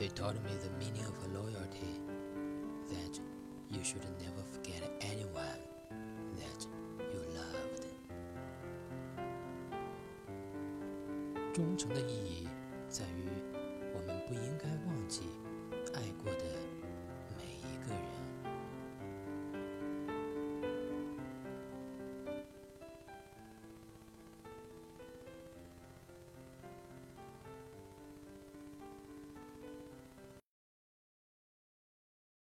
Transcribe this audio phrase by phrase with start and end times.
[0.00, 2.00] They taught me the meaning of loyalty,
[2.88, 3.20] that
[3.68, 5.60] you should never forget anyone
[6.38, 6.66] that
[7.12, 7.84] you loved.
[11.52, 12.48] 忠诚的意义